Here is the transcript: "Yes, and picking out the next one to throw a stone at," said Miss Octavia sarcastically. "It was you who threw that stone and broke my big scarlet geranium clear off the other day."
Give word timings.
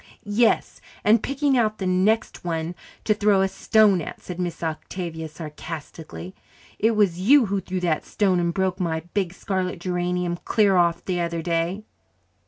"Yes, 0.23 0.81
and 1.03 1.21
picking 1.21 1.55
out 1.55 1.77
the 1.77 1.85
next 1.85 2.43
one 2.43 2.73
to 3.03 3.13
throw 3.13 3.41
a 3.43 3.47
stone 3.47 4.01
at," 4.01 4.19
said 4.19 4.39
Miss 4.39 4.63
Octavia 4.63 5.27
sarcastically. 5.29 6.33
"It 6.79 6.95
was 6.95 7.19
you 7.19 7.45
who 7.45 7.61
threw 7.61 7.79
that 7.81 8.03
stone 8.03 8.39
and 8.39 8.51
broke 8.51 8.79
my 8.79 9.01
big 9.13 9.31
scarlet 9.31 9.77
geranium 9.79 10.37
clear 10.37 10.75
off 10.75 11.05
the 11.05 11.19
other 11.21 11.43
day." 11.43 11.83